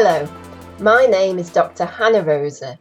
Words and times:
Hello, 0.00 0.28
my 0.78 1.06
name 1.06 1.40
is 1.40 1.50
Dr. 1.50 1.84
Hannah 1.84 2.22
Rosa. 2.22 2.78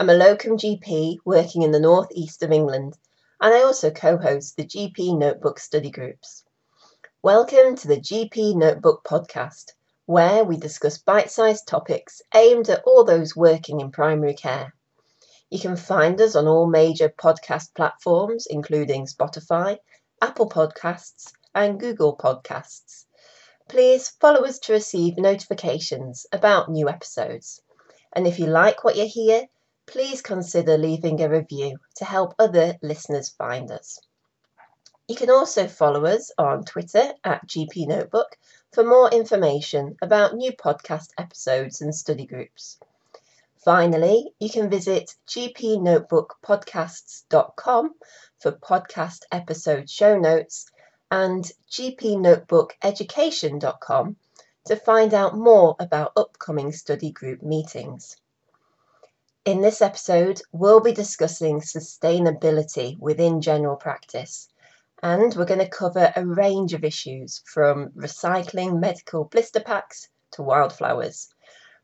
I'm 0.00 0.10
a 0.10 0.14
locum 0.14 0.56
GP 0.58 1.18
working 1.24 1.62
in 1.62 1.70
the 1.70 1.78
northeast 1.78 2.42
of 2.42 2.50
England, 2.50 2.98
and 3.40 3.54
I 3.54 3.62
also 3.62 3.92
co 3.92 4.16
host 4.16 4.56
the 4.56 4.64
GP 4.64 5.16
Notebook 5.16 5.60
study 5.60 5.92
groups. 5.92 6.42
Welcome 7.22 7.76
to 7.76 7.86
the 7.86 8.00
GP 8.00 8.56
Notebook 8.56 9.04
podcast, 9.04 9.74
where 10.06 10.42
we 10.42 10.56
discuss 10.56 10.98
bite 10.98 11.30
sized 11.30 11.68
topics 11.68 12.20
aimed 12.34 12.68
at 12.68 12.82
all 12.84 13.04
those 13.04 13.36
working 13.36 13.80
in 13.80 13.92
primary 13.92 14.34
care. 14.34 14.74
You 15.50 15.60
can 15.60 15.76
find 15.76 16.20
us 16.20 16.34
on 16.34 16.48
all 16.48 16.66
major 16.66 17.10
podcast 17.10 17.76
platforms, 17.76 18.48
including 18.50 19.06
Spotify, 19.06 19.78
Apple 20.20 20.48
Podcasts, 20.48 21.32
and 21.54 21.78
Google 21.78 22.16
Podcasts. 22.16 23.05
Please 23.68 24.08
follow 24.08 24.44
us 24.44 24.58
to 24.60 24.72
receive 24.72 25.18
notifications 25.18 26.26
about 26.32 26.70
new 26.70 26.88
episodes. 26.88 27.60
And 28.12 28.26
if 28.26 28.38
you 28.38 28.46
like 28.46 28.84
what 28.84 28.96
you 28.96 29.06
hear, 29.06 29.48
please 29.86 30.22
consider 30.22 30.78
leaving 30.78 31.20
a 31.20 31.28
review 31.28 31.78
to 31.96 32.04
help 32.04 32.34
other 32.38 32.78
listeners 32.80 33.28
find 33.28 33.70
us. 33.70 34.00
You 35.08 35.16
can 35.16 35.30
also 35.30 35.68
follow 35.68 36.06
us 36.06 36.30
on 36.38 36.64
Twitter 36.64 37.12
at 37.24 37.46
GP 37.46 37.88
Notebook 37.88 38.38
for 38.72 38.84
more 38.84 39.10
information 39.10 39.96
about 40.02 40.34
new 40.34 40.52
podcast 40.52 41.10
episodes 41.18 41.80
and 41.80 41.94
study 41.94 42.26
groups. 42.26 42.78
Finally, 43.56 44.32
you 44.38 44.48
can 44.48 44.70
visit 44.70 45.16
gpnotebookpodcasts.com 45.26 47.94
for 48.38 48.52
podcast 48.52 49.24
episode 49.32 49.90
show 49.90 50.16
notes 50.18 50.70
and 51.10 51.50
gpnotebookeducation.com 51.70 54.16
to 54.66 54.76
find 54.76 55.14
out 55.14 55.36
more 55.36 55.76
about 55.78 56.12
upcoming 56.16 56.72
study 56.72 57.10
group 57.10 57.42
meetings. 57.42 58.16
In 59.44 59.60
this 59.60 59.80
episode, 59.80 60.42
we'll 60.50 60.80
be 60.80 60.92
discussing 60.92 61.60
sustainability 61.60 62.98
within 62.98 63.40
general 63.40 63.76
practice, 63.76 64.48
and 65.02 65.34
we're 65.34 65.44
going 65.44 65.60
to 65.60 65.68
cover 65.68 66.12
a 66.16 66.26
range 66.26 66.74
of 66.74 66.82
issues 66.82 67.42
from 67.44 67.90
recycling 67.90 68.80
medical 68.80 69.24
blister 69.24 69.60
packs 69.60 70.08
to 70.32 70.42
wildflowers 70.42 71.28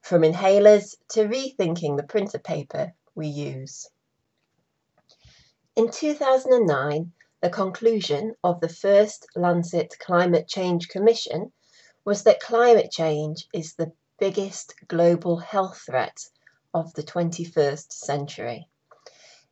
from 0.03 0.23
inhalers 0.23 0.97
to 1.09 1.29
rethinking 1.29 1.97
the 1.97 2.03
printer 2.03 2.39
paper 2.39 2.93
we 3.15 3.29
use. 3.29 3.89
In 5.77 5.91
2009, 5.91 7.13
the 7.43 7.51
conclusion 7.51 8.35
of 8.43 8.61
the 8.61 8.69
first 8.69 9.27
Lancet 9.37 9.95
Climate 9.99 10.49
Change 10.49 10.89
Commission 10.89 11.53
was 12.05 12.23
that 12.23 12.41
climate 12.41 12.91
change 12.91 13.47
is 13.53 13.75
the 13.75 13.93
biggest 14.19 14.75
global 14.89 15.37
health 15.37 15.83
threat 15.85 16.17
of 16.73 16.95
the 16.95 17.03
21st 17.03 17.93
century. 17.93 18.67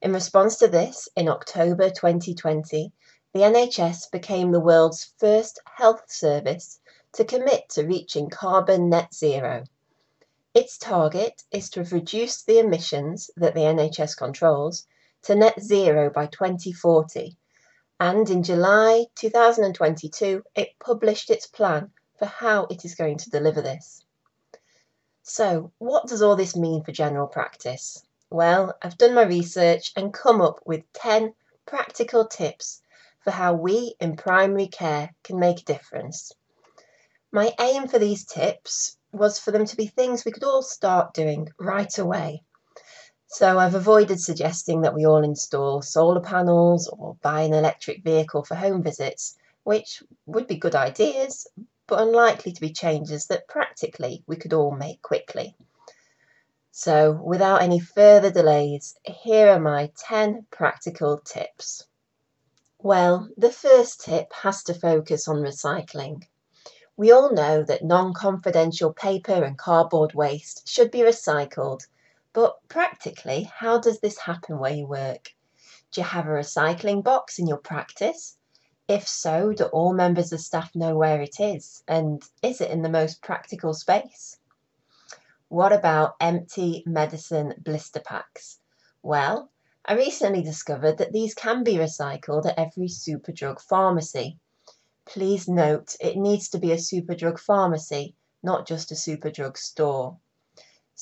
In 0.00 0.14
response 0.14 0.56
to 0.56 0.68
this, 0.68 1.08
in 1.16 1.28
October 1.28 1.90
2020, 1.90 2.92
the 3.34 3.40
NHS 3.40 4.10
became 4.10 4.52
the 4.52 4.60
world's 4.60 5.12
first 5.18 5.60
health 5.76 6.04
service 6.10 6.80
to 7.12 7.24
commit 7.24 7.68
to 7.70 7.86
reaching 7.86 8.30
carbon 8.30 8.88
net 8.88 9.12
zero 9.12 9.64
its 10.52 10.78
target 10.78 11.44
is 11.52 11.70
to 11.70 11.78
have 11.78 11.92
reduced 11.92 12.44
the 12.46 12.58
emissions 12.58 13.30
that 13.36 13.54
the 13.54 13.60
NHS 13.60 14.16
controls 14.16 14.84
to 15.22 15.36
net 15.36 15.62
zero 15.62 16.10
by 16.10 16.26
2040, 16.26 17.36
and 18.00 18.30
in 18.30 18.42
July 18.42 19.04
2022 19.14 20.42
it 20.54 20.70
published 20.80 21.28
its 21.28 21.46
plan 21.46 21.92
for 22.18 22.24
how 22.24 22.64
it 22.70 22.82
is 22.86 22.94
going 22.94 23.18
to 23.18 23.28
deliver 23.28 23.60
this. 23.60 24.02
So, 25.22 25.70
what 25.76 26.06
does 26.08 26.22
all 26.22 26.34
this 26.34 26.56
mean 26.56 26.82
for 26.82 26.92
general 26.92 27.28
practice? 27.28 28.02
Well, 28.30 28.74
I've 28.82 28.96
done 28.96 29.14
my 29.14 29.24
research 29.24 29.92
and 29.96 30.14
come 30.14 30.40
up 30.40 30.60
with 30.64 30.90
10 30.94 31.34
practical 31.66 32.26
tips 32.26 32.80
for 33.22 33.32
how 33.32 33.52
we 33.52 33.94
in 34.00 34.16
primary 34.16 34.68
care 34.68 35.14
can 35.22 35.38
make 35.38 35.60
a 35.60 35.64
difference. 35.64 36.32
My 37.30 37.54
aim 37.60 37.86
for 37.86 37.98
these 37.98 38.24
tips 38.24 38.96
was 39.12 39.38
for 39.38 39.50
them 39.50 39.66
to 39.66 39.76
be 39.76 39.86
things 39.86 40.24
we 40.24 40.32
could 40.32 40.44
all 40.44 40.62
start 40.62 41.12
doing 41.12 41.50
right 41.58 41.98
away. 41.98 42.44
So 43.32 43.60
I've 43.60 43.76
avoided 43.76 44.20
suggesting 44.20 44.80
that 44.80 44.92
we 44.92 45.06
all 45.06 45.22
install 45.22 45.82
solar 45.82 46.20
panels 46.20 46.88
or 46.88 47.14
buy 47.22 47.42
an 47.42 47.54
electric 47.54 48.02
vehicle 48.02 48.42
for 48.42 48.56
home 48.56 48.82
visits, 48.82 49.36
which 49.62 50.02
would 50.26 50.48
be 50.48 50.56
good 50.56 50.74
ideas, 50.74 51.46
but 51.86 52.00
unlikely 52.00 52.50
to 52.50 52.60
be 52.60 52.72
changes 52.72 53.26
that 53.26 53.46
practically 53.46 54.24
we 54.26 54.34
could 54.34 54.52
all 54.52 54.72
make 54.72 55.00
quickly. 55.00 55.54
So, 56.72 57.12
without 57.12 57.62
any 57.62 57.78
further 57.78 58.32
delays, 58.32 58.98
here 59.04 59.50
are 59.50 59.60
my 59.60 59.92
10 59.96 60.46
practical 60.50 61.18
tips. 61.18 61.86
Well, 62.80 63.28
the 63.36 63.52
first 63.52 64.00
tip 64.00 64.32
has 64.32 64.64
to 64.64 64.74
focus 64.74 65.28
on 65.28 65.36
recycling. 65.36 66.24
We 66.96 67.12
all 67.12 67.32
know 67.32 67.62
that 67.62 67.84
non-confidential 67.84 68.92
paper 68.92 69.44
and 69.44 69.56
cardboard 69.56 70.14
waste 70.14 70.68
should 70.68 70.90
be 70.90 70.98
recycled, 70.98 71.86
but 72.32 72.56
practically, 72.68 73.42
how 73.42 73.78
does 73.78 74.00
this 74.00 74.18
happen 74.18 74.58
where 74.58 74.72
you 74.72 74.86
work? 74.86 75.34
Do 75.90 76.00
you 76.00 76.06
have 76.06 76.26
a 76.26 76.30
recycling 76.30 77.02
box 77.02 77.38
in 77.38 77.46
your 77.46 77.58
practice? 77.58 78.36
If 78.86 79.08
so, 79.08 79.52
do 79.52 79.64
all 79.64 79.92
members 79.92 80.32
of 80.32 80.40
staff 80.40 80.74
know 80.74 80.96
where 80.96 81.20
it 81.20 81.40
is? 81.40 81.82
And 81.88 82.22
is 82.42 82.60
it 82.60 82.70
in 82.70 82.82
the 82.82 82.88
most 82.88 83.22
practical 83.22 83.74
space? 83.74 84.38
What 85.48 85.72
about 85.72 86.14
empty 86.20 86.84
medicine 86.86 87.54
blister 87.58 88.00
packs? 88.00 88.60
Well, 89.02 89.50
I 89.84 89.94
recently 89.94 90.42
discovered 90.42 90.98
that 90.98 91.12
these 91.12 91.34
can 91.34 91.64
be 91.64 91.74
recycled 91.74 92.46
at 92.46 92.58
every 92.58 92.86
Superdrug 92.86 93.60
pharmacy. 93.60 94.38
Please 95.04 95.48
note 95.48 95.96
it 96.00 96.16
needs 96.16 96.48
to 96.50 96.58
be 96.58 96.70
a 96.70 96.76
Superdrug 96.76 97.40
pharmacy, 97.40 98.14
not 98.42 98.66
just 98.66 98.92
a 98.92 98.94
Superdrug 98.94 99.56
store. 99.56 100.18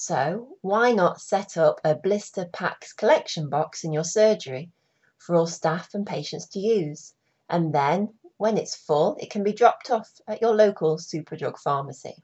So, 0.00 0.56
why 0.60 0.92
not 0.92 1.20
set 1.20 1.56
up 1.56 1.80
a 1.82 1.96
blister 1.96 2.46
packs 2.46 2.92
collection 2.92 3.48
box 3.48 3.82
in 3.82 3.92
your 3.92 4.04
surgery 4.04 4.70
for 5.16 5.34
all 5.34 5.48
staff 5.48 5.92
and 5.92 6.06
patients 6.06 6.46
to 6.50 6.60
use? 6.60 7.14
And 7.48 7.74
then, 7.74 8.14
when 8.36 8.58
it's 8.58 8.76
full, 8.76 9.16
it 9.18 9.28
can 9.28 9.42
be 9.42 9.52
dropped 9.52 9.90
off 9.90 10.20
at 10.28 10.40
your 10.40 10.54
local 10.54 10.98
Superdrug 10.98 11.58
pharmacy. 11.58 12.22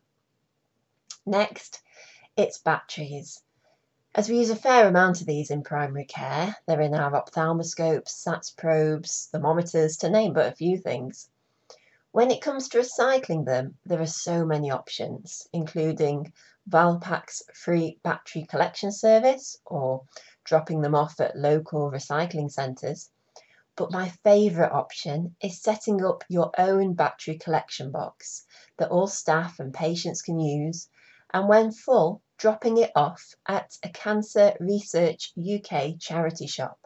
Next, 1.27 1.83
it's 2.37 2.59
batteries. 2.59 3.43
As 4.15 4.29
we 4.29 4.39
use 4.39 4.51
a 4.51 4.57
fair 4.57 4.87
amount 4.87 5.21
of 5.21 5.27
these 5.27 5.51
in 5.51 5.65
primary 5.65 6.05
care, 6.05 6.57
they're 6.67 6.81
in 6.81 6.95
our 6.95 7.11
ophthalmoscopes, 7.11 8.15
SATS 8.15 8.53
probes, 8.53 9.31
thermometers, 9.33 9.97
to 9.97 10.09
name 10.09 10.33
but 10.33 10.47
a 10.47 10.55
few 10.55 10.79
things. 10.79 11.29
When 12.13 12.31
it 12.31 12.41
comes 12.41 12.69
to 12.69 12.79
recycling 12.79 13.45
them, 13.45 13.79
there 13.85 14.01
are 14.01 14.07
so 14.07 14.47
many 14.47 14.71
options, 14.71 15.49
including 15.53 16.33
Valpak's 16.67 17.43
free 17.53 18.01
battery 18.03 18.47
collection 18.47 18.91
service 18.91 19.59
or 19.67 20.05
dropping 20.45 20.81
them 20.81 20.95
off 20.95 21.21
at 21.21 21.37
local 21.37 21.91
recycling 21.91 22.51
centres. 22.51 23.11
But 23.77 23.91
my 23.91 24.09
favourite 24.09 24.73
option 24.73 25.37
is 25.43 25.61
setting 25.61 26.05
up 26.05 26.25
your 26.29 26.53
own 26.57 26.95
battery 26.95 27.37
collection 27.39 27.91
box 27.91 28.47
that 28.79 28.91
all 28.91 29.09
staff 29.09 29.59
and 29.59 29.75
patients 29.75 30.23
can 30.23 30.39
use, 30.39 30.89
and 31.33 31.49
when 31.49 31.73
full, 31.73 32.23
dropping 32.39 32.79
it 32.79 32.93
off 32.95 33.35
at 33.47 33.77
a 33.83 33.89
Cancer 33.89 34.57
Research 34.61 35.33
UK 35.37 35.99
charity 35.99 36.47
shop. 36.47 36.79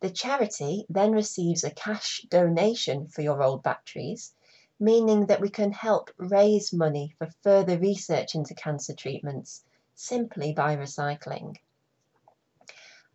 The 0.00 0.10
charity 0.10 0.86
then 0.88 1.12
receives 1.12 1.64
a 1.64 1.70
cash 1.70 2.24
donation 2.28 3.08
for 3.08 3.22
your 3.22 3.42
old 3.42 3.62
batteries 3.62 4.33
meaning 4.80 5.26
that 5.26 5.40
we 5.40 5.48
can 5.48 5.72
help 5.72 6.10
raise 6.16 6.72
money 6.72 7.14
for 7.18 7.28
further 7.42 7.78
research 7.78 8.34
into 8.34 8.54
cancer 8.54 8.94
treatments 8.94 9.64
simply 9.94 10.52
by 10.52 10.76
recycling. 10.76 11.56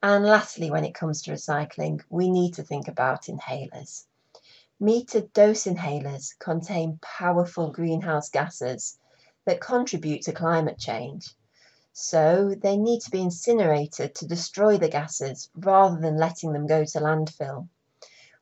And 0.02 0.26
lastly, 0.26 0.72
when 0.72 0.86
it 0.86 0.96
comes 0.96 1.24
to 1.24 1.32
recycling, 1.32 2.02
we 2.10 2.30
need 2.32 2.54
to 2.54 2.64
think 2.64 2.88
about 2.88 3.24
inhalers. 3.24 4.06
Metered 4.82 5.34
dose 5.34 5.66
inhalers 5.66 6.40
contain 6.40 7.00
powerful 7.02 7.70
greenhouse 7.70 8.30
gases 8.30 8.98
that 9.44 9.60
contribute 9.60 10.22
to 10.22 10.32
climate 10.32 10.78
change. 10.78 11.36
So 11.92 12.56
they 12.56 12.78
need 12.78 13.02
to 13.02 13.12
be 13.12 13.22
incinerated 13.22 14.16
to 14.16 14.28
destroy 14.28 14.78
the 14.78 14.88
gases 14.88 15.50
rather 15.54 16.00
than 16.00 16.16
letting 16.16 16.54
them 16.54 16.66
go 16.66 16.86
to 16.86 17.00
landfill. 17.00 17.68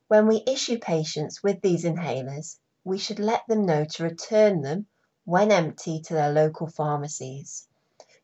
When 0.09 0.27
we 0.27 0.43
issue 0.45 0.77
patients 0.77 1.41
with 1.41 1.61
these 1.61 1.83
inhalers, 1.83 2.59
we 2.87 2.97
should 2.97 3.19
let 3.19 3.45
them 3.47 3.65
know 3.65 3.83
to 3.83 4.01
return 4.01 4.61
them 4.61 4.87
when 5.25 5.51
empty 5.51 5.99
to 5.99 6.13
their 6.13 6.31
local 6.31 6.67
pharmacies. 6.67 7.67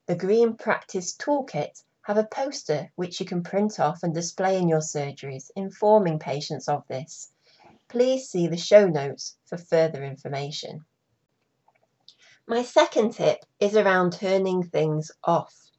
The 0.05 0.15
Green 0.15 0.55
Practice 0.55 1.13
Toolkit 1.17 1.83
have 2.03 2.17
a 2.17 2.23
poster 2.23 2.89
which 2.95 3.19
you 3.19 3.25
can 3.25 3.43
print 3.43 3.77
off 3.77 4.03
and 4.03 4.13
display 4.13 4.57
in 4.57 4.69
your 4.69 4.79
surgeries 4.79 5.51
informing 5.57 6.17
patients 6.17 6.69
of 6.69 6.87
this. 6.87 7.33
Please 7.89 8.29
see 8.29 8.47
the 8.47 8.55
show 8.55 8.87
notes 8.87 9.35
for 9.43 9.57
further 9.57 10.01
information. 10.01 10.85
My 12.47 12.63
second 12.63 13.15
tip 13.15 13.45
is 13.59 13.75
around 13.75 14.13
turning 14.13 14.63
things 14.63 15.11
off. 15.25 15.71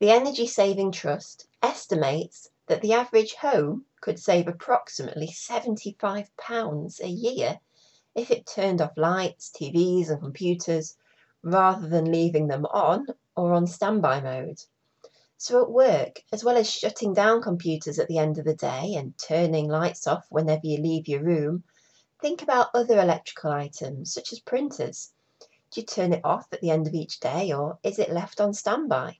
The 0.00 0.10
Energy 0.10 0.48
Saving 0.48 0.90
Trust 0.90 1.46
estimates 1.62 2.50
that 2.66 2.82
the 2.82 2.92
average 2.92 3.34
home 3.34 3.86
could 4.00 4.18
save 4.18 4.48
approximately 4.48 5.28
£75 5.28 7.00
a 7.00 7.08
year 7.08 7.60
if 8.20 8.30
it 8.30 8.46
turned 8.46 8.82
off 8.82 8.92
lights, 8.98 9.50
TVs, 9.50 10.10
and 10.10 10.20
computers 10.20 10.94
rather 11.42 11.88
than 11.88 12.12
leaving 12.12 12.48
them 12.48 12.66
on 12.66 13.06
or 13.34 13.54
on 13.54 13.66
standby 13.66 14.20
mode. 14.20 14.60
So, 15.38 15.62
at 15.62 15.70
work, 15.70 16.22
as 16.30 16.44
well 16.44 16.58
as 16.58 16.68
shutting 16.68 17.14
down 17.14 17.40
computers 17.40 17.98
at 17.98 18.08
the 18.08 18.18
end 18.18 18.36
of 18.36 18.44
the 18.44 18.54
day 18.54 18.94
and 18.94 19.16
turning 19.16 19.68
lights 19.68 20.06
off 20.06 20.26
whenever 20.28 20.66
you 20.66 20.76
leave 20.76 21.08
your 21.08 21.22
room, 21.22 21.64
think 22.20 22.42
about 22.42 22.68
other 22.74 23.00
electrical 23.00 23.52
items 23.52 24.12
such 24.12 24.34
as 24.34 24.40
printers. 24.40 25.12
Do 25.70 25.80
you 25.80 25.86
turn 25.86 26.12
it 26.12 26.22
off 26.22 26.46
at 26.52 26.60
the 26.60 26.70
end 26.70 26.86
of 26.86 26.92
each 26.92 27.20
day 27.20 27.52
or 27.52 27.78
is 27.82 27.98
it 27.98 28.12
left 28.12 28.38
on 28.38 28.52
standby? 28.52 29.18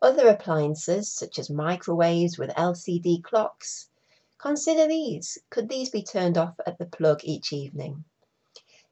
Other 0.00 0.28
appliances 0.28 1.12
such 1.12 1.40
as 1.40 1.50
microwaves 1.50 2.38
with 2.38 2.50
LCD 2.50 3.24
clocks 3.24 3.88
Consider 4.38 4.86
these. 4.86 5.38
Could 5.50 5.68
these 5.68 5.90
be 5.90 6.02
turned 6.02 6.36
off 6.36 6.54
at 6.66 6.78
the 6.78 6.86
plug 6.86 7.20
each 7.24 7.52
evening? 7.52 8.04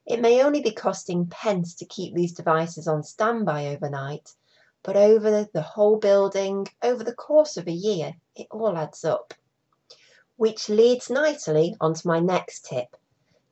It 0.05 0.21
may 0.21 0.43
only 0.43 0.61
be 0.61 0.71
costing 0.71 1.27
pence 1.27 1.75
to 1.75 1.85
keep 1.85 2.13
these 2.13 2.33
devices 2.33 2.87
on 2.87 3.03
standby 3.03 3.67
overnight, 3.67 4.33
but 4.83 4.95
over 4.97 5.49
the 5.51 5.61
whole 5.61 5.97
building, 5.97 6.67
over 6.81 7.03
the 7.03 7.15
course 7.15 7.57
of 7.57 7.67
a 7.67 7.71
year, 7.71 8.13
it 8.35 8.47
all 8.51 8.77
adds 8.77 9.03
up. 9.03 9.33
Which 10.35 10.69
leads 10.69 11.09
nicely 11.09 11.75
onto 11.79 12.07
my 12.07 12.19
next 12.19 12.65
tip 12.65 12.95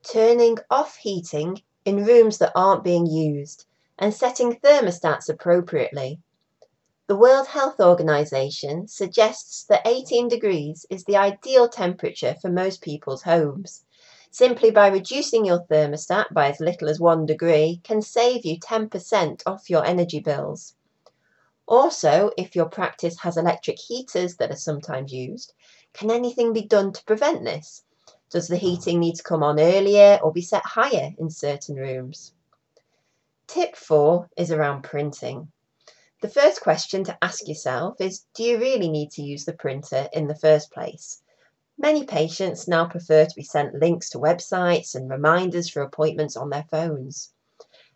turning 0.04 0.58
off 0.70 0.98
heating 0.98 1.62
in 1.86 2.06
rooms 2.06 2.38
that 2.38 2.52
aren't 2.56 2.84
being 2.84 3.06
used 3.06 3.66
and 3.98 4.14
setting 4.14 4.54
thermostats 4.60 5.30
appropriately. 5.30 6.20
The 7.06 7.18
World 7.18 7.48
Health 7.48 7.82
Organization 7.82 8.88
suggests 8.88 9.66
that 9.66 9.86
18 9.86 10.30
degrees 10.30 10.86
is 10.90 11.04
the 11.04 11.18
ideal 11.18 11.68
temperature 11.68 12.38
for 12.42 12.50
most 12.50 12.82
people's 12.82 13.24
homes. 13.24 13.84
Simply 14.32 14.72
by 14.72 14.88
reducing 14.88 15.44
your 15.44 15.66
thermostat 15.66 16.34
by 16.34 16.50
as 16.50 16.62
little 16.62 16.88
as 16.88 17.02
1 17.02 17.26
degree 17.26 17.82
can 17.84 18.02
save 18.02 18.46
you 18.46 18.58
10% 18.58 19.44
off 19.46 19.70
your 19.70 19.86
energy 19.86 20.22
bills. 20.22 20.76
Also, 21.68 22.32
if 22.38 22.56
your 22.56 22.70
practice 22.70 23.20
has 23.20 23.36
electric 23.36 23.80
heaters 23.80 24.38
that 24.38 24.52
are 24.52 24.56
sometimes 24.56 25.12
used, 25.12 25.54
can 25.94 26.10
anything 26.10 26.54
be 26.54 26.66
done 26.66 26.94
to 26.94 27.04
prevent 27.04 27.44
this? 27.44 27.84
Does 28.30 28.48
the 28.48 28.56
heating 28.56 29.02
need 29.02 29.16
to 29.16 29.24
come 29.24 29.44
on 29.44 29.60
earlier 29.60 30.20
or 30.24 30.32
be 30.32 30.42
set 30.42 30.66
higher 30.66 31.14
in 31.18 31.30
certain 31.30 31.76
rooms? 31.76 32.32
Tip 33.48 33.76
4 33.76 34.30
is 34.38 34.52
around 34.52 34.84
printing. 34.84 35.52
The 36.24 36.30
first 36.30 36.62
question 36.62 37.04
to 37.04 37.18
ask 37.22 37.50
yourself 37.50 38.00
is 38.00 38.24
Do 38.34 38.44
you 38.44 38.58
really 38.58 38.88
need 38.88 39.12
to 39.12 39.22
use 39.22 39.44
the 39.44 39.52
printer 39.52 40.08
in 40.14 40.28
the 40.28 40.34
first 40.34 40.72
place? 40.72 41.22
Many 41.78 42.06
patients 42.06 42.66
now 42.66 42.86
prefer 42.86 43.26
to 43.26 43.36
be 43.36 43.44
sent 43.44 43.76
links 43.76 44.10
to 44.12 44.20
websites 44.20 44.96
and 44.96 45.10
reminders 45.10 45.68
for 45.68 45.82
appointments 45.82 46.38
on 46.38 46.50
their 46.50 46.64
phones. 46.72 47.34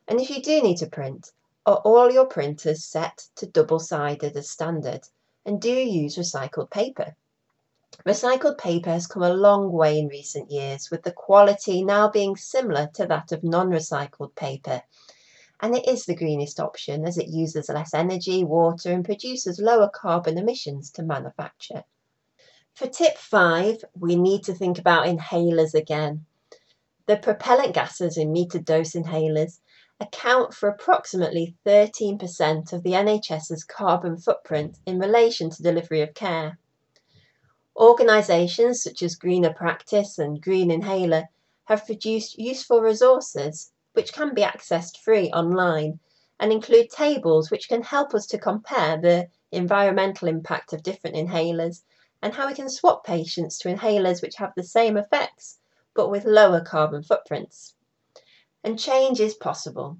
And 0.10 0.20
if 0.20 0.30
you 0.30 0.42
do 0.42 0.62
need 0.62 0.76
to 0.80 0.88
print, 0.88 1.32
are 1.66 1.78
all 1.86 2.12
your 2.12 2.26
printers 2.26 2.84
set 2.84 3.30
to 3.38 3.46
double 3.46 3.80
sided 3.80 4.36
as 4.36 4.50
standard? 4.50 5.08
And 5.46 5.62
do 5.62 5.72
you 5.72 6.02
use 6.02 6.18
recycled 6.18 6.70
paper? 6.70 7.16
Recycled 8.06 8.58
paper 8.58 8.90
has 8.90 9.08
come 9.08 9.24
a 9.24 9.34
long 9.34 9.72
way 9.72 10.00
in 10.00 10.10
recent 10.10 10.52
years, 10.52 10.92
with 10.92 11.04
the 11.04 11.14
quality 11.14 11.82
now 11.82 12.10
being 12.10 12.36
similar 12.36 12.88
to 12.96 13.06
that 13.06 13.32
of 13.32 13.46
non 13.46 13.70
recycled 13.70 14.36
paper 14.36 14.82
and 15.60 15.76
it 15.76 15.88
is 15.88 16.06
the 16.06 16.16
greenest 16.16 16.60
option 16.60 17.06
as 17.06 17.18
it 17.18 17.28
uses 17.28 17.70
less 17.70 17.94
energy, 17.94 18.44
water, 18.44 18.92
and 18.92 19.04
produces 19.04 19.60
lower 19.60 19.90
carbon 19.90 20.38
emissions 20.38 20.92
to 20.92 21.04
manufacture. 21.04 21.84
For 22.74 22.88
tip 22.88 23.18
five, 23.18 23.84
we 24.00 24.16
need 24.16 24.44
to 24.44 24.54
think 24.54 24.78
about 24.78 25.08
inhalers 25.08 25.74
again. 25.74 26.26
The 27.08 27.18
propellant 27.18 27.74
gases 27.74 28.18
in 28.18 28.32
metered 28.32 28.66
dose 28.66 28.94
inhalers 28.94 29.60
account 30.00 30.54
for 30.54 30.70
approximately 30.70 31.56
13% 31.66 32.74
of 32.74 32.84
the 32.84 32.92
NHS's 32.92 33.64
carbon 33.64 34.18
footprint 34.18 34.78
in 34.86 35.00
relation 35.00 35.50
to 35.50 35.64
delivery 35.64 36.02
of 36.02 36.14
care. 36.14 36.60
Organisations 37.76 38.84
such 38.84 39.02
as 39.02 39.16
Greener 39.16 39.54
Practice 39.54 40.20
and 40.20 40.42
Green 40.42 40.70
Inhaler 40.70 41.30
have 41.66 41.86
produced 41.86 42.38
useful 42.38 42.82
resources 42.82 43.72
which 43.98 44.14
can 44.14 44.32
be 44.36 44.44
accessed 44.44 45.00
free 45.00 45.32
online 45.32 46.00
and 46.40 46.52
include 46.52 46.88
tables 46.88 47.50
which 47.50 47.68
can 47.68 47.82
help 47.82 48.14
us 48.14 48.28
to 48.28 48.38
compare 48.38 48.96
the 48.96 49.28
environmental 49.52 50.28
impact 50.28 50.72
of 50.72 50.84
different 50.84 51.16
inhalers 51.16 51.82
and 52.22 52.36
how 52.36 52.48
we 52.48 52.54
can 52.54 52.70
swap 52.70 53.04
patients 53.04 53.58
to 53.58 53.68
inhalers 53.68 54.22
which 54.22 54.36
have 54.36 54.54
the 54.56 54.62
same 54.64 54.98
effects 54.98 55.58
but 55.96 56.12
with 56.12 56.26
lower 56.26 56.62
carbon 56.62 57.02
footprints. 57.02 57.74
And 58.64 58.78
change 58.78 59.20
is 59.20 59.34
possible. 59.34 59.98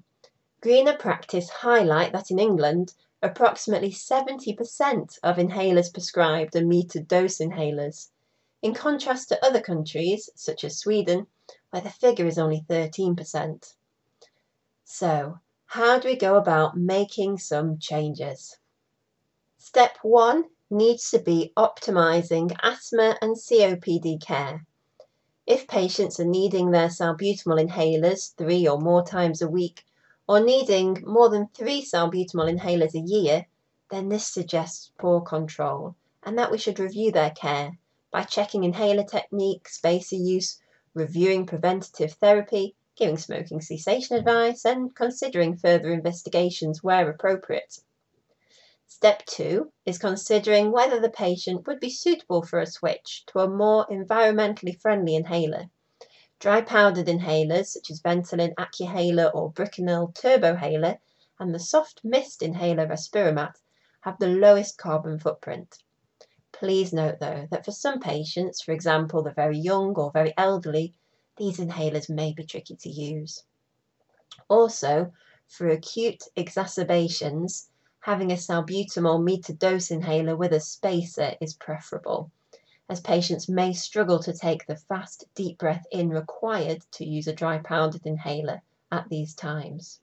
Greener 0.60 0.96
Practice 0.96 1.50
highlight 1.50 2.12
that 2.12 2.30
in 2.30 2.38
England, 2.38 2.94
approximately 3.20 3.90
70% 3.90 5.18
of 5.24 5.38
inhalers 5.38 5.92
prescribed 5.92 6.54
are 6.54 6.60
metered 6.60 7.08
dose 7.08 7.38
inhalers, 7.38 8.10
in 8.62 8.74
contrast 8.74 9.28
to 9.30 9.44
other 9.44 9.60
countries, 9.60 10.30
such 10.36 10.62
as 10.62 10.78
Sweden, 10.78 11.26
where 11.70 11.82
the 11.82 11.90
figure 11.90 12.26
is 12.26 12.38
only 12.38 12.64
13%. 12.68 13.74
So, 14.90 15.40
how 15.66 15.98
do 15.98 16.08
we 16.08 16.16
go 16.16 16.36
about 16.36 16.78
making 16.78 17.40
some 17.40 17.78
changes? 17.78 18.56
Step 19.58 19.98
one 20.00 20.48
needs 20.70 21.10
to 21.10 21.18
be 21.18 21.52
optimizing 21.58 22.56
asthma 22.62 23.18
and 23.20 23.36
COPD 23.36 24.18
care. 24.18 24.64
If 25.46 25.68
patients 25.68 26.18
are 26.18 26.24
needing 26.24 26.70
their 26.70 26.88
salbutamol 26.88 27.62
inhalers 27.62 28.34
three 28.36 28.66
or 28.66 28.80
more 28.80 29.04
times 29.04 29.42
a 29.42 29.46
week, 29.46 29.84
or 30.26 30.40
needing 30.40 31.04
more 31.06 31.28
than 31.28 31.48
three 31.48 31.84
salbutamol 31.84 32.50
inhalers 32.50 32.94
a 32.94 33.06
year, 33.06 33.46
then 33.90 34.08
this 34.08 34.26
suggests 34.26 34.90
poor 34.98 35.20
control 35.20 35.96
and 36.22 36.38
that 36.38 36.50
we 36.50 36.56
should 36.56 36.80
review 36.80 37.12
their 37.12 37.30
care 37.32 37.78
by 38.10 38.22
checking 38.22 38.64
inhaler 38.64 39.04
technique, 39.04 39.68
spacer 39.68 40.16
use, 40.16 40.58
reviewing 40.94 41.44
preventative 41.44 42.14
therapy, 42.14 42.74
giving 42.98 43.16
smoking 43.16 43.60
cessation 43.60 44.16
advice, 44.16 44.64
and 44.64 44.94
considering 44.94 45.56
further 45.56 45.92
investigations 45.92 46.82
where 46.82 47.08
appropriate. 47.08 47.78
Step 48.88 49.24
two 49.26 49.70
is 49.86 49.98
considering 49.98 50.72
whether 50.72 50.98
the 50.98 51.10
patient 51.10 51.66
would 51.66 51.78
be 51.78 51.90
suitable 51.90 52.42
for 52.42 52.58
a 52.58 52.66
switch 52.66 53.24
to 53.26 53.38
a 53.38 53.48
more 53.48 53.86
environmentally 53.86 54.76
friendly 54.80 55.14
inhaler. 55.14 55.70
Dry 56.40 56.60
powdered 56.60 57.06
inhalers 57.06 57.66
such 57.66 57.90
as 57.90 58.00
Ventolin 58.00 58.54
Accuhaler 58.54 59.30
or 59.34 59.52
Bricanyl 59.52 60.12
Turbohaler 60.14 60.98
and 61.38 61.54
the 61.54 61.60
soft 61.60 62.00
mist 62.02 62.42
inhaler 62.42 62.86
Respiromat 62.86 63.54
have 64.00 64.18
the 64.18 64.26
lowest 64.26 64.78
carbon 64.78 65.18
footprint. 65.18 65.78
Please 66.50 66.92
note 66.92 67.20
though 67.20 67.46
that 67.50 67.64
for 67.64 67.72
some 67.72 68.00
patients, 68.00 68.62
for 68.62 68.72
example 68.72 69.22
the 69.22 69.32
very 69.32 69.58
young 69.58 69.94
or 69.94 70.10
very 70.10 70.32
elderly, 70.36 70.94
these 71.38 71.58
inhalers 71.58 72.10
may 72.10 72.32
be 72.32 72.44
tricky 72.44 72.76
to 72.76 72.90
use. 72.90 73.44
Also, 74.48 75.12
for 75.46 75.68
acute 75.68 76.22
exacerbations, 76.36 77.70
having 78.00 78.30
a 78.30 78.36
salbutamol 78.36 79.22
meter 79.22 79.52
dose 79.52 79.90
inhaler 79.90 80.36
with 80.36 80.52
a 80.52 80.60
spacer 80.60 81.34
is 81.40 81.54
preferable, 81.54 82.30
as 82.88 83.00
patients 83.00 83.48
may 83.48 83.72
struggle 83.72 84.18
to 84.18 84.32
take 84.32 84.66
the 84.66 84.76
fast, 84.76 85.24
deep 85.34 85.58
breath 85.58 85.86
in 85.90 86.10
required 86.10 86.82
to 86.90 87.04
use 87.04 87.26
a 87.26 87.32
dry 87.32 87.58
powdered 87.58 88.04
inhaler 88.04 88.62
at 88.90 89.08
these 89.08 89.34
times. 89.34 90.00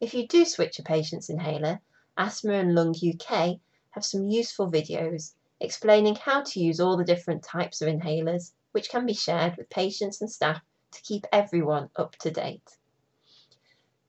If 0.00 0.14
you 0.14 0.26
do 0.26 0.44
switch 0.44 0.78
a 0.78 0.82
patient's 0.82 1.28
inhaler, 1.28 1.80
Asthma 2.16 2.54
and 2.54 2.74
Lung 2.74 2.94
UK 2.94 3.60
have 3.90 4.04
some 4.04 4.28
useful 4.28 4.70
videos 4.70 5.34
explaining 5.60 6.16
how 6.16 6.42
to 6.42 6.60
use 6.60 6.80
all 6.80 6.96
the 6.96 7.04
different 7.04 7.44
types 7.44 7.80
of 7.80 7.88
inhalers 7.88 8.52
which 8.72 8.90
can 8.90 9.06
be 9.06 9.14
shared 9.14 9.56
with 9.56 9.70
patients 9.70 10.20
and 10.20 10.30
staff 10.30 10.62
to 10.90 11.02
keep 11.02 11.26
everyone 11.32 11.88
up 11.96 12.16
to 12.16 12.30
date. 12.30 12.76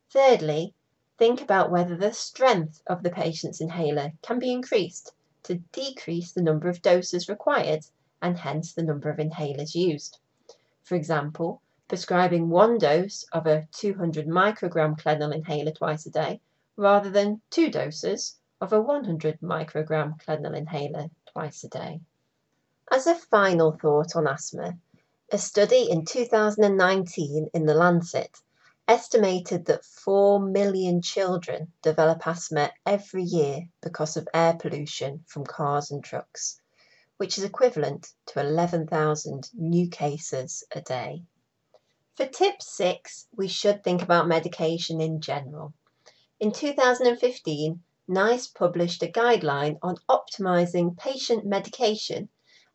Thirdly, 0.09 0.73
think 1.17 1.41
about 1.41 1.71
whether 1.71 1.95
the 1.95 2.13
strength 2.13 2.81
of 2.87 3.03
the 3.03 3.09
patient's 3.09 3.61
inhaler 3.61 4.13
can 4.21 4.39
be 4.39 4.51
increased 4.51 5.13
to 5.43 5.55
decrease 5.71 6.31
the 6.31 6.41
number 6.41 6.69
of 6.69 6.81
doses 6.81 7.29
required 7.29 7.85
and 8.21 8.37
hence 8.39 8.73
the 8.73 8.83
number 8.83 9.09
of 9.09 9.17
inhalers 9.17 9.75
used. 9.75 10.17
For 10.83 10.95
example, 10.95 11.61
prescribing 11.87 12.49
one 12.49 12.77
dose 12.77 13.23
of 13.33 13.45
a 13.45 13.67
200 13.73 14.25
microgram 14.27 14.97
Clenil 14.97 15.33
inhaler 15.33 15.71
twice 15.71 16.05
a 16.05 16.09
day 16.09 16.41
rather 16.75 17.09
than 17.09 17.41
two 17.49 17.69
doses 17.69 18.39
of 18.61 18.73
a 18.73 18.81
100 18.81 19.39
microgram 19.41 20.19
Clenil 20.19 20.55
inhaler 20.55 21.09
twice 21.25 21.63
a 21.63 21.69
day. 21.69 22.01
As 22.91 23.07
a 23.07 23.15
final 23.15 23.71
thought 23.71 24.13
on 24.13 24.27
asthma, 24.27 24.77
a 25.31 25.37
study 25.37 25.89
in 25.89 26.03
2019 26.03 27.49
in 27.53 27.65
The 27.65 27.73
Lancet 27.73 28.41
estimated 28.89 29.65
that 29.65 29.85
4 29.85 30.41
million 30.41 31.01
children 31.01 31.71
develop 31.81 32.27
asthma 32.27 32.73
every 32.85 33.23
year 33.23 33.69
because 33.81 34.17
of 34.17 34.27
air 34.33 34.55
pollution 34.55 35.23
from 35.27 35.45
cars 35.45 35.91
and 35.91 36.03
trucks, 36.03 36.59
which 37.15 37.37
is 37.37 37.45
equivalent 37.45 38.13
to 38.25 38.41
11,000 38.41 39.49
new 39.53 39.87
cases 39.87 40.65
a 40.73 40.81
day. 40.81 41.23
For 42.15 42.27
tip 42.27 42.61
6, 42.61 43.27
we 43.33 43.47
should 43.47 43.81
think 43.81 44.01
about 44.01 44.27
medication 44.27 44.99
in 44.99 45.21
general. 45.21 45.73
In 46.39 46.51
2015, 46.51 47.81
NICE 48.09 48.47
published 48.47 49.01
a 49.01 49.07
guideline 49.07 49.79
on 49.81 49.95
optimizing 50.09 50.97
patient 50.97 51.45
medication 51.45 52.27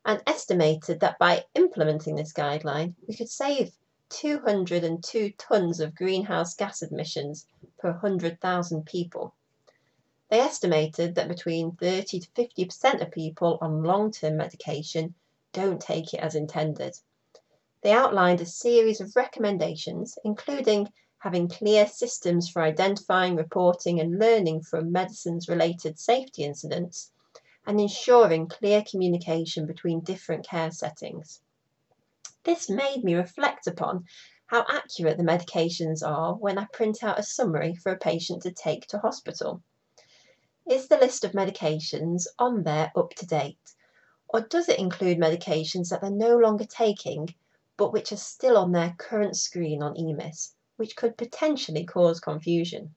and 0.09 0.23
estimated 0.25 0.99
that 1.01 1.19
by 1.19 1.45
implementing 1.53 2.15
this 2.15 2.33
guideline, 2.33 2.95
we 3.07 3.15
could 3.15 3.29
save 3.29 3.71
202 4.09 5.31
tonnes 5.37 5.79
of 5.79 5.93
greenhouse 5.93 6.55
gas 6.55 6.81
emissions 6.81 7.45
per 7.77 7.91
100,000 7.91 8.87
people. 8.87 9.35
They 10.29 10.39
estimated 10.39 11.13
that 11.13 11.27
between 11.27 11.75
30 11.75 12.21
to 12.21 12.27
50% 12.31 13.03
of 13.03 13.11
people 13.11 13.59
on 13.61 13.83
long 13.83 14.11
term 14.11 14.37
medication 14.37 15.13
don't 15.53 15.79
take 15.79 16.11
it 16.15 16.21
as 16.21 16.33
intended. 16.33 16.97
They 17.83 17.91
outlined 17.91 18.41
a 18.41 18.47
series 18.47 18.99
of 19.01 19.15
recommendations, 19.15 20.17
including 20.25 20.91
having 21.19 21.47
clear 21.47 21.85
systems 21.85 22.49
for 22.49 22.63
identifying, 22.63 23.35
reporting, 23.35 23.99
and 23.99 24.17
learning 24.17 24.63
from 24.63 24.91
medicines 24.91 25.47
related 25.47 25.99
safety 25.99 26.43
incidents, 26.43 27.11
and 27.69 27.79
ensuring 27.79 28.47
clear 28.47 28.83
communication 28.89 29.67
between 29.67 29.99
different 29.99 30.43
care 30.43 30.71
settings. 30.71 31.39
This 32.43 32.67
made 32.67 33.03
me 33.03 33.13
reflect 33.13 33.67
upon 33.67 34.05
how 34.47 34.65
accurate 34.67 35.17
the 35.17 35.23
medications 35.23 36.01
are 36.01 36.33
when 36.33 36.57
I 36.57 36.65
print 36.73 37.03
out 37.03 37.19
a 37.19 37.23
summary 37.23 37.75
for 37.75 37.91
a 37.91 37.97
patient 37.99 38.41
to 38.41 38.51
take 38.51 38.87
to 38.87 38.97
hospital. 38.97 39.61
Is 40.67 40.87
the 40.87 40.97
list 40.97 41.23
of 41.23 41.33
medications 41.33 42.25
on 42.39 42.63
there 42.63 42.91
up 42.95 43.13
to 43.13 43.27
date? 43.27 43.75
Or 44.29 44.41
does 44.41 44.67
it 44.67 44.79
include 44.79 45.19
medications 45.19 45.89
that 45.89 46.01
they're 46.01 46.09
no 46.09 46.37
longer 46.37 46.65
taking 46.65 47.35
but 47.77 47.93
which 47.93 48.11
are 48.11 48.17
still 48.17 48.57
on 48.57 48.71
their 48.71 48.95
current 48.97 49.37
screen 49.37 49.83
on 49.83 49.95
EMIS, 49.95 50.55
which 50.77 50.95
could 50.95 51.15
potentially 51.19 51.85
cause 51.85 52.19
confusion? 52.19 52.95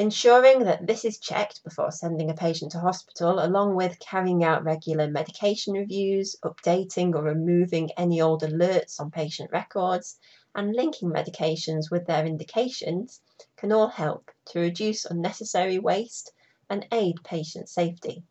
Ensuring 0.00 0.60
that 0.60 0.86
this 0.86 1.04
is 1.04 1.18
checked 1.18 1.64
before 1.64 1.90
sending 1.90 2.30
a 2.30 2.34
patient 2.34 2.70
to 2.70 2.78
hospital, 2.78 3.44
along 3.44 3.74
with 3.74 3.98
carrying 3.98 4.44
out 4.44 4.62
regular 4.62 5.10
medication 5.10 5.74
reviews, 5.74 6.36
updating 6.44 7.16
or 7.16 7.22
removing 7.24 7.90
any 7.96 8.20
old 8.20 8.42
alerts 8.42 9.00
on 9.00 9.10
patient 9.10 9.50
records, 9.50 10.20
and 10.54 10.72
linking 10.76 11.10
medications 11.10 11.90
with 11.90 12.06
their 12.06 12.24
indications, 12.24 13.20
can 13.56 13.72
all 13.72 13.88
help 13.88 14.30
to 14.44 14.60
reduce 14.60 15.04
unnecessary 15.04 15.80
waste 15.80 16.32
and 16.70 16.86
aid 16.92 17.16
patient 17.24 17.68
safety. 17.68 18.22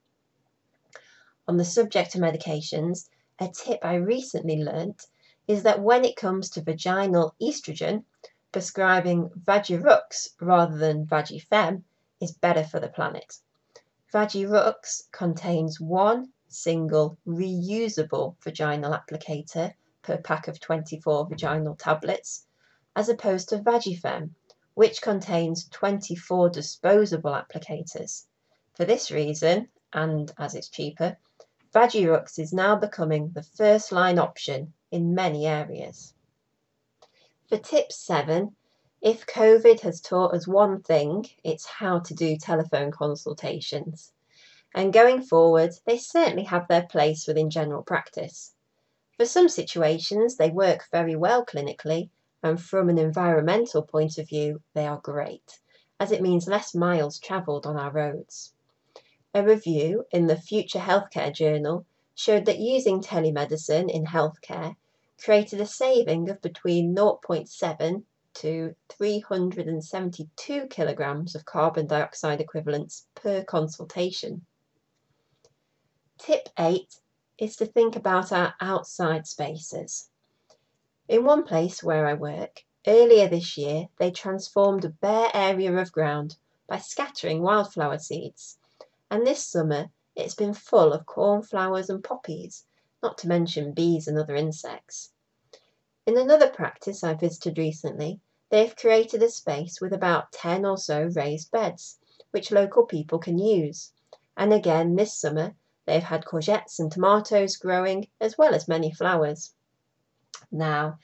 On 1.50 1.58
the 1.58 1.66
subject 1.66 2.16
of 2.16 2.22
medications, 2.22 3.10
a 3.40 3.50
tip 3.50 3.84
I 3.84 3.96
recently 3.96 4.64
learnt 4.64 5.08
is 5.50 5.64
that 5.64 5.82
when 5.82 6.06
it 6.06 6.16
comes 6.16 6.50
to 6.52 6.62
vaginal 6.62 7.36
estrogen, 7.42 8.06
prescribing 8.52 9.30
Vagirux 9.30 10.30
rather 10.40 10.78
than 10.78 11.06
Vagifem 11.06 11.84
is 12.22 12.32
better 12.32 12.64
for 12.64 12.80
the 12.80 12.90
planet. 12.90 13.40
Vagirux 14.14 15.04
contains 15.12 15.80
one 15.80 16.32
single 16.48 17.18
reusable 17.28 18.36
vaginal 18.42 18.94
applicator 18.94 19.74
per 20.02 20.18
pack 20.18 20.48
of 20.48 20.60
24 20.60 21.28
vaginal 21.28 21.76
tablets, 21.76 22.46
as 22.96 23.10
opposed 23.10 23.50
to 23.50 23.60
Vagifem, 23.60 24.34
which 24.74 25.02
contains 25.02 25.68
24 25.70 26.50
disposable 26.50 27.32
applicators. 27.32 28.26
For 28.76 28.86
this 28.86 29.12
reason, 29.12 29.68
and 29.92 30.32
as 30.38 30.56
it's 30.56 30.70
cheaper, 30.70 31.18
Vagirux 31.74 32.40
is 32.40 32.54
now 32.54 32.76
becoming 32.78 33.32
the 33.32 33.44
first 33.44 33.92
line 33.92 34.18
option 34.18 34.74
in 34.90 35.14
many 35.14 35.46
areas. 35.46 36.14
For 37.48 37.58
tip 37.58 37.94
seven, 37.94 38.58
if 39.02 39.26
COVID 39.26 39.80
has 39.80 40.02
taught 40.02 40.34
us 40.34 40.50
one 40.50 40.82
thing, 40.82 41.28
it's 41.46 41.66
how 41.66 42.00
to 42.00 42.14
do 42.14 42.36
telephone 42.36 42.92
consultations. 42.92 44.12
And 44.76 44.92
going 44.92 45.22
forward, 45.22 45.72
they 45.86 45.98
certainly 45.98 46.44
have 46.44 46.68
their 46.68 46.86
place 46.86 47.26
within 47.26 47.50
general 47.50 47.84
practice. 47.84 48.54
For 49.16 49.26
some 49.26 49.48
situations, 49.48 50.36
they 50.36 50.50
work 50.50 50.90
very 50.92 51.16
well 51.16 51.46
clinically, 51.46 52.10
and 52.44 52.62
from 52.62 52.90
an 52.90 52.98
environmental 52.98 53.82
point 53.82 54.18
of 54.18 54.28
view, 54.28 54.62
they 54.74 54.86
are 54.86 55.00
great, 55.00 55.62
as 56.02 56.12
it 56.12 56.22
means 56.22 56.50
less 56.50 56.76
miles 56.76 57.18
travelled 57.18 57.66
on 57.66 57.78
our 57.78 57.92
roads. 57.92 58.54
A 59.34 59.42
review 59.42 60.04
in 60.12 60.28
the 60.28 60.36
Future 60.36 60.80
Healthcare 60.80 61.34
Journal 61.34 61.86
showed 62.14 62.46
that 62.46 62.60
using 62.60 63.00
telemedicine 63.02 63.90
in 63.90 64.08
healthcare 64.08 64.76
created 65.24 65.60
a 65.60 65.66
saving 65.66 66.30
of 66.30 66.42
between 66.42 66.96
0.7 66.96 68.04
to 68.36 68.76
372 68.90 70.68
kilograms 70.68 71.34
of 71.34 71.46
carbon 71.46 71.88
dioxide 71.88 72.40
equivalents 72.40 73.08
per 73.16 73.44
consultation. 73.44 74.46
Tip 76.20 76.50
8 76.58 77.00
is 77.38 77.56
to 77.56 77.66
think 77.66 77.96
about 77.96 78.32
our 78.32 78.54
outside 78.62 79.26
spaces. 79.28 80.10
In 81.08 81.24
one 81.24 81.44
place 81.44 81.84
where 81.84 82.06
I 82.06 82.14
work, 82.14 82.64
earlier 82.86 83.28
this 83.28 83.58
year 83.58 83.88
they 83.98 84.12
transformed 84.12 84.86
a 84.86 84.90
bare 84.90 85.32
area 85.34 85.76
of 85.76 85.92
ground 85.92 86.38
by 86.68 86.80
scattering 86.80 87.42
wildflower 87.42 87.98
seeds, 87.98 88.58
and 89.10 89.26
this 89.26 89.46
summer 89.46 89.90
it's 90.16 90.36
been 90.36 90.54
full 90.54 90.94
of 90.94 91.06
cornflowers 91.06 91.90
and 91.90 92.04
poppies, 92.04 92.66
not 93.04 93.18
to 93.20 93.28
mention 93.28 93.74
bees 93.74 94.08
and 94.08 94.18
other 94.18 94.36
insects. 94.36 95.12
In 96.06 96.18
another 96.18 96.50
practice 96.50 97.04
I 97.04 97.14
visited 97.14 97.58
recently, 97.58 98.20
they 98.50 98.66
have 98.66 98.76
created 98.76 99.22
a 99.22 99.30
space 99.30 99.82
with 99.82 99.94
about 99.94 100.32
10 100.32 100.66
or 100.66 100.78
so 100.78 101.04
raised 101.16 101.52
beds, 101.52 102.00
which 102.32 102.52
local 102.52 102.86
people 102.86 103.20
can 103.20 103.38
use. 103.38 103.92
And 104.36 104.54
again 104.54 104.96
this 104.96 105.14
summer 105.14 105.56
they've 105.86 106.04
had 106.04 106.26
courgettes 106.26 106.80
and 106.80 106.92
tomatoes 106.92 107.58
growing, 107.58 108.08
as 108.20 108.38
well 108.38 108.56
as 108.56 108.68
many 108.68 108.92
flowers. 108.92 109.54
Now, 110.52 110.98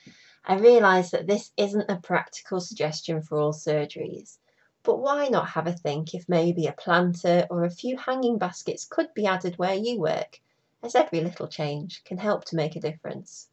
I 0.45 0.55
realise 0.55 1.12
that 1.12 1.27
this 1.27 1.51
isn't 1.57 1.89
a 1.89 2.01
practical 2.01 2.59
suggestion 2.59 3.21
for 3.21 3.38
all 3.38 3.53
surgeries, 3.53 4.38
but 4.83 5.00
why 5.00 5.27
not 5.27 5.50
have 5.50 5.67
a 5.67 5.73
think 5.73 6.13
if 6.13 6.27
maybe 6.27 6.67
a 6.67 6.73
planter 6.73 7.47
or 7.50 7.63
a 7.63 7.69
few 7.69 7.97
hanging 7.97 8.38
baskets 8.38 8.85
could 8.85 9.13
be 9.13 9.25
added 9.25 9.57
where 9.57 9.75
you 9.75 10.00
work, 10.00 10.39
as 10.83 10.95
every 10.95 11.21
little 11.21 11.47
change 11.47 12.03
can 12.03 12.17
help 12.17 12.43
to 12.43 12.57
make 12.57 12.75
a 12.75 12.79
difference. 12.81 13.49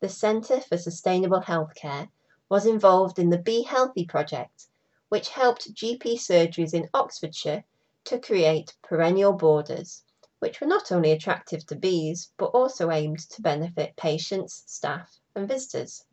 The 0.00 0.08
Centre 0.08 0.60
for 0.60 0.76
Sustainable 0.76 1.40
Healthcare 1.40 2.10
was 2.50 2.66
involved 2.66 3.18
in 3.18 3.30
the 3.30 3.38
Be 3.38 3.62
Healthy 3.62 4.04
project, 4.04 4.68
which 5.08 5.30
helped 5.30 5.74
GP 5.74 6.14
surgeries 6.14 6.74
in 6.74 6.88
Oxfordshire 6.92 7.64
to 8.04 8.18
create 8.18 8.76
perennial 8.82 9.32
borders, 9.32 10.04
which 10.40 10.60
were 10.60 10.66
not 10.66 10.92
only 10.92 11.10
attractive 11.10 11.66
to 11.66 11.76
bees 11.76 12.32
but 12.36 12.46
also 12.46 12.90
aimed 12.90 13.18
to 13.30 13.42
benefit 13.42 13.96
patients, 13.96 14.62
staff, 14.66 15.18
and 15.34 15.48
visitors. 15.48 16.04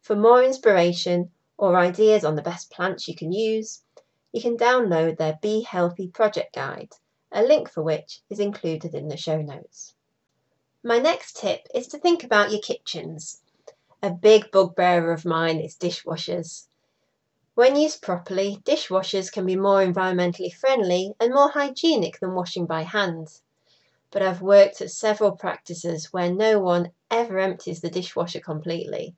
For 0.00 0.16
more 0.16 0.42
inspiration, 0.42 1.30
or 1.58 1.76
ideas 1.76 2.24
on 2.24 2.36
the 2.36 2.42
best 2.42 2.70
plants 2.70 3.08
you 3.08 3.14
can 3.14 3.32
use, 3.32 3.82
you 4.32 4.40
can 4.40 4.56
download 4.56 5.16
their 5.16 5.38
Be 5.42 5.62
Healthy 5.62 6.08
project 6.08 6.54
guide, 6.54 6.94
a 7.32 7.42
link 7.42 7.70
for 7.70 7.82
which 7.82 8.22
is 8.30 8.40
included 8.40 8.94
in 8.94 9.08
the 9.08 9.16
show 9.16 9.40
notes. 9.40 9.94
My 10.82 10.98
next 10.98 11.36
tip 11.36 11.66
is 11.74 11.86
to 11.88 11.98
think 11.98 12.24
about 12.24 12.50
your 12.50 12.60
kitchens. 12.60 13.42
A 14.02 14.10
big 14.10 14.50
bugbear 14.50 15.12
of 15.12 15.24
mine 15.24 15.60
is 15.60 15.76
dishwashers. 15.76 16.68
When 17.54 17.76
used 17.76 18.02
properly, 18.02 18.60
dishwashers 18.64 19.30
can 19.30 19.46
be 19.46 19.56
more 19.56 19.84
environmentally 19.84 20.52
friendly 20.52 21.14
and 21.20 21.34
more 21.34 21.50
hygienic 21.50 22.20
than 22.20 22.34
washing 22.34 22.66
by 22.66 22.82
hand. 22.82 23.40
But 24.10 24.22
I've 24.22 24.42
worked 24.42 24.80
at 24.80 24.90
several 24.90 25.32
practices 25.32 26.12
where 26.12 26.32
no 26.32 26.60
one 26.60 26.92
ever 27.10 27.38
empties 27.38 27.80
the 27.80 27.90
dishwasher 27.90 28.40
completely 28.40 29.16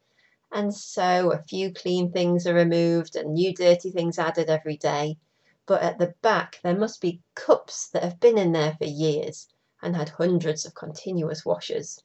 and 0.53 0.75
so 0.75 1.31
a 1.33 1.43
few 1.43 1.73
clean 1.73 2.11
things 2.11 2.47
are 2.47 2.55
removed 2.55 3.17
and 3.17 3.35
new 3.35 3.55
dirty 3.55 3.91
things 3.91 4.19
added 4.19 4.51
every 4.51 4.77
day. 4.77 5.17
But 5.71 5.83
at 5.83 5.99
the 5.99 6.17
back, 6.21 6.59
there 6.65 6.77
must 6.77 7.01
be 7.01 7.23
cups 7.37 7.91
that 7.91 8.03
have 8.03 8.19
been 8.19 8.37
in 8.37 8.51
there 8.51 8.75
for 8.77 8.87
years 8.87 9.47
and 9.81 9.95
had 9.95 10.09
hundreds 10.09 10.67
of 10.67 10.75
continuous 10.75 11.45
washers. 11.45 12.03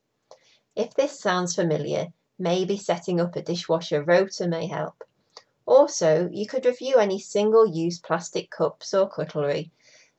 If 0.76 0.94
this 0.94 1.20
sounds 1.20 1.56
familiar, 1.56 2.14
maybe 2.38 2.78
setting 2.78 3.20
up 3.20 3.36
a 3.36 3.42
dishwasher 3.42 4.04
rota 4.04 4.48
may 4.48 4.68
help. 4.68 5.04
Also, 5.66 6.30
you 6.32 6.46
could 6.46 6.64
review 6.64 6.98
any 6.98 7.18
single-use 7.20 7.98
plastic 7.98 8.52
cups 8.52 8.94
or 8.94 9.10
cutlery 9.10 9.72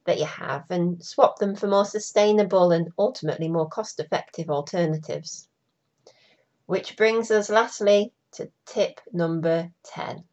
that 0.07 0.19
you 0.19 0.27
have 0.27 0.69
and 0.69 1.01
swap 1.05 1.39
them 1.39 1.55
for 1.55 1.69
more 1.69 1.85
sustainable 1.85 2.73
and 2.73 2.93
ultimately 2.99 3.47
more 3.47 3.69
cost-effective 3.69 4.51
alternatives. 4.51 5.49
Which 6.67 6.97
brings 6.97 7.31
us 7.31 7.49
lastly 7.49 8.13
to 8.33 8.51
tip 8.65 9.01
number 9.13 9.71
10, 9.85 10.25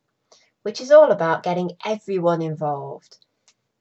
which 0.63 0.81
is 0.81 0.91
all 0.91 1.11
about 1.11 1.43
getting 1.43 1.77
everyone 1.85 2.41
involved. 2.41 3.19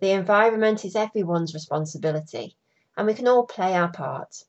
The 0.01 0.11
environment 0.11 0.85
is 0.85 0.95
everyone's 0.95 1.55
responsibility, 1.55 2.57
and 2.97 3.07
we 3.07 3.15
can 3.15 3.29
all 3.29 3.47
play 3.47 3.75
our 3.75 3.91
part. 3.91 4.45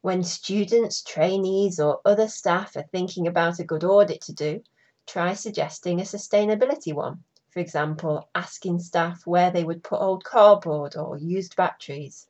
When 0.00 0.22
students, 0.22 1.02
trainees, 1.02 1.80
or 1.80 2.00
other 2.04 2.28
staff 2.28 2.76
are 2.76 2.86
thinking 2.92 3.26
about 3.26 3.58
a 3.58 3.64
good 3.64 3.82
audit 3.84 4.20
to 4.22 4.32
do, 4.32 4.62
try 5.06 5.34
suggesting 5.34 6.00
a 6.00 6.04
sustainability 6.04 6.94
one. 6.94 7.24
For 7.50 7.58
example, 7.58 8.28
asking 8.34 8.78
staff 8.78 9.26
where 9.26 9.50
they 9.50 9.64
would 9.64 9.82
put 9.82 10.00
old 10.00 10.24
cardboard 10.24 10.96
or 10.96 11.18
used 11.18 11.56
batteries. 11.56 12.28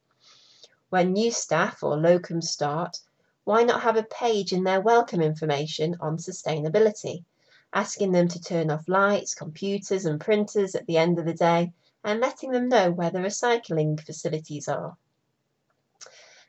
When 0.89 1.13
new 1.13 1.31
staff 1.31 1.83
or 1.83 1.97
locums 1.97 2.45
start, 2.45 3.01
why 3.45 3.65
not 3.65 3.83
have 3.83 3.97
a 3.97 4.03
page 4.03 4.53
in 4.53 4.65
their 4.65 4.81
welcome 4.81 5.21
information 5.21 5.97
on 6.01 6.17
sustainability, 6.17 7.25
asking 7.73 8.12
them 8.12 8.29
to 8.29 8.41
turn 8.41 8.71
off 8.71 8.88
lights, 8.88 9.35
computers, 9.35 10.05
and 10.05 10.21
printers 10.21 10.75
at 10.75 10.87
the 10.87 10.99
end 10.99 11.19
of 11.19 11.25
the 11.25 11.35
day 11.35 11.73
and 12.05 12.21
letting 12.21 12.50
them 12.50 12.69
know 12.69 12.91
where 12.91 13.11
the 13.11 13.19
recycling 13.19 14.00
facilities 14.00 14.69
are. 14.69 14.97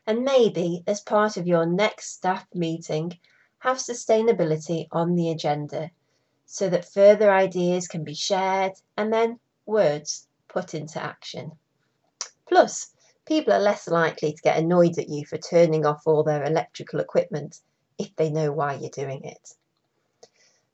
And 0.06 0.24
maybe, 0.24 0.84
as 0.86 1.00
part 1.00 1.38
of 1.38 1.48
your 1.48 1.65
next 1.65 2.12
staff 2.13 2.46
meeting, 2.53 3.18
have 3.60 3.77
sustainability 3.77 4.88
on 4.92 5.15
the 5.15 5.32
agenda 5.32 5.92
so 6.46 6.70
that 6.70 6.92
further 6.92 7.32
ideas 7.32 7.88
can 7.88 8.03
be 8.03 8.13
shared 8.13 8.74
and 8.98 9.13
then 9.13 9.39
words 9.65 10.27
put 10.50 10.74
into 10.74 11.01
action. 11.01 11.53
Plus, 12.46 12.92
people 13.25 13.53
are 13.53 13.60
less 13.60 13.88
likely 13.88 14.34
to 14.34 14.42
get 14.42 14.58
annoyed 14.58 14.98
at 14.98 15.08
you 15.08 15.25
for 15.25 15.38
turning 15.38 15.86
off 15.86 16.06
all 16.06 16.24
their 16.24 16.44
electrical 16.44 17.00
equipment 17.00 17.62
if 17.98 18.13
they 18.18 18.30
know 18.30 18.51
why 18.51 18.74
you're 18.74 18.89
doing 18.89 19.24
it. 19.24 19.53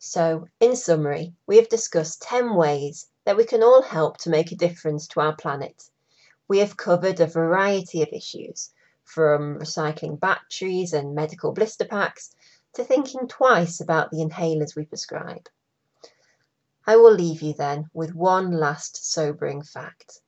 So, 0.02 0.48
in 0.62 0.78
summary, 0.78 1.36
we 1.46 1.58
have 1.58 1.68
discussed 1.68 2.22
10 2.22 2.56
ways 2.56 3.08
that 3.26 3.36
we 3.36 3.44
can 3.44 3.62
all 3.62 3.82
help 3.82 4.18
to 4.20 4.30
make 4.30 4.52
a 4.52 4.56
difference 4.56 5.08
to 5.10 5.20
our 5.20 5.36
planet. 5.36 5.90
We 6.48 6.60
have 6.60 6.78
covered 6.78 7.20
a 7.20 7.28
variety 7.28 8.02
of 8.02 8.08
issues, 8.14 8.72
from 9.04 9.60
recycling 9.60 10.18
batteries 10.18 10.94
and 10.94 11.14
medical 11.14 11.52
blister 11.52 11.84
packs 11.84 12.34
to 12.76 12.84
thinking 12.86 13.28
twice 13.28 13.82
about 13.82 14.10
the 14.10 14.20
inhalers 14.20 14.74
we 14.74 14.86
prescribe. 14.86 15.50
I 16.88 16.96
will 16.96 17.14
leave 17.14 17.42
you 17.42 17.54
then 17.54 17.90
with 17.94 18.16
one 18.16 18.52
last 18.52 19.12
sobering 19.12 19.64
fact. 19.64 20.22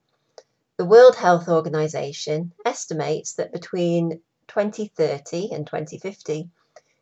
The 0.75 0.85
World 0.85 1.15
Health 1.15 1.47
Organization 1.47 2.53
estimates 2.65 3.35
that 3.35 3.53
between 3.53 4.21
2030 4.49 5.53
and 5.53 5.65
2050, 5.65 6.49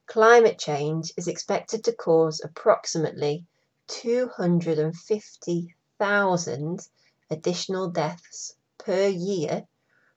climate 0.10 0.60
change 0.60 1.14
is 1.16 1.30
expected 1.30 1.86
to 1.86 1.94
cause 1.94 2.42
approximately 2.44 3.46
250,000 3.88 6.88
additional 7.30 7.90
deaths 7.90 8.58
per 8.78 9.08
year 9.08 9.66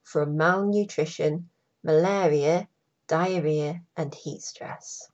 from 0.02 0.37
malnutrition, 0.37 1.49
malaria, 1.84 2.66
diarrhea, 3.06 3.80
and 3.96 4.12
heat 4.14 4.42
stress. 4.42 5.08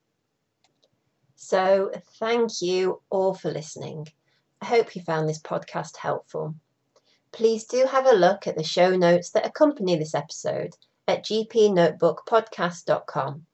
So, 1.36 1.90
thank 2.18 2.62
you 2.62 3.02
all 3.10 3.34
for 3.34 3.50
listening. 3.50 4.08
I 4.62 4.66
hope 4.66 4.96
you 4.96 5.02
found 5.02 5.28
this 5.28 5.42
podcast 5.42 5.96
helpful 5.96 6.54
please 7.32 7.64
do 7.64 7.86
have 7.86 8.06
a 8.06 8.14
look 8.14 8.46
at 8.46 8.56
the 8.56 8.64
show 8.64 8.96
notes 8.96 9.30
that 9.30 9.46
accompany 9.46 9.96
this 9.96 10.14
episode 10.14 10.74
at 11.06 11.24
gpnotebookpodcast.com. 11.24 13.46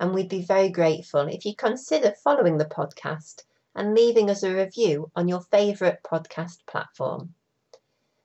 And 0.00 0.12
we'd 0.12 0.28
be 0.28 0.42
very 0.42 0.68
grateful 0.68 1.28
if 1.28 1.46
you 1.46 1.54
consider 1.54 2.10
following 2.10 2.58
the 2.58 2.64
podcast 2.64 3.44
and 3.76 3.94
leaving 3.94 4.28
us 4.28 4.42
a 4.42 4.52
review 4.52 5.12
on 5.14 5.28
your 5.28 5.42
favourite 5.42 6.02
podcast 6.02 6.66
platform. 6.66 7.34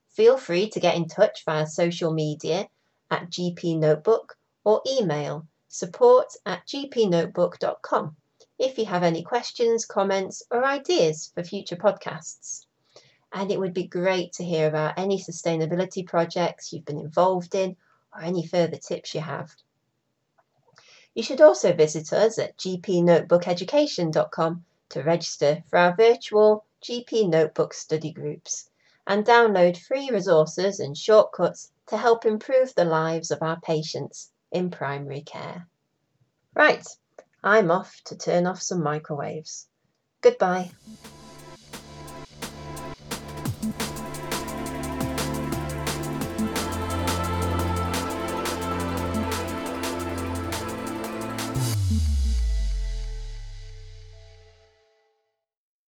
Feel 0.10 0.38
free 0.38 0.68
to 0.72 0.80
get 0.80 0.96
in 0.96 1.08
touch 1.08 1.46
via 1.46 1.68
social 1.68 2.12
media 2.12 2.68
at 3.12 3.30
gpnotebook 3.30 4.30
or 4.64 4.82
email 4.90 5.46
support 5.68 6.34
at 6.48 6.66
gpnotebook.com 6.66 8.16
if 8.58 8.80
you 8.80 8.86
have 8.86 9.04
any 9.04 9.22
questions, 9.22 9.86
comments, 9.86 10.42
or 10.50 10.66
ideas 10.66 11.32
for 11.36 11.44
future 11.44 11.76
podcasts 11.76 12.66
and 13.36 13.52
it 13.52 13.60
would 13.60 13.74
be 13.74 13.86
great 13.86 14.32
to 14.32 14.46
hear 14.46 14.66
about 14.66 14.98
any 14.98 15.20
sustainability 15.20 16.08
projects 16.08 16.72
you've 16.72 16.86
been 16.86 16.98
involved 16.98 17.54
in 17.54 17.76
or 18.14 18.22
any 18.22 18.48
further 18.48 18.78
tips 18.78 19.14
you 19.14 19.20
have. 19.20 19.54
You 21.16 21.24
should 21.24 21.42
also 21.42 21.74
visit 21.74 22.14
us 22.14 22.38
at 22.38 22.58
gpnotebookeducation.com 22.58 24.66
to 24.90 25.04
register 25.04 25.64
for 25.70 25.80
our 25.80 25.96
virtual 25.96 26.66
GP 26.84 27.30
Notebook 27.30 27.74
study 27.74 28.12
groups 28.12 28.70
and 29.08 29.26
download 29.26 29.78
free 29.78 30.10
resources 30.12 30.80
and 30.80 30.96
shortcuts 30.98 31.72
to 31.88 31.98
help 31.98 32.26
improve 32.26 32.76
the 32.76 32.86
lives 32.86 33.32
of 33.32 33.42
our 33.42 33.60
patients 33.62 34.32
in 34.52 34.70
primary 34.70 35.22
care. 35.22 35.68
Right, 36.54 36.86
I'm 37.44 37.72
off 37.72 38.02
to 38.06 38.18
turn 38.18 38.46
off 38.46 38.62
some 38.62 38.84
microwaves. 38.84 39.68
Goodbye. 40.22 40.72